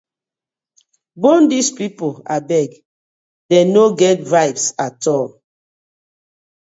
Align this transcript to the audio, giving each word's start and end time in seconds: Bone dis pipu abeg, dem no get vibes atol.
Bone 1.21 1.45
dis 1.51 1.67
pipu 1.77 2.07
abeg, 2.35 2.69
dem 3.49 3.67
no 3.73 3.83
get 3.99 4.19
vibes 4.31 4.65
atol. 4.85 5.25